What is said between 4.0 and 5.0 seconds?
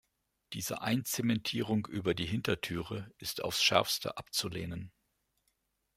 abzulehnen.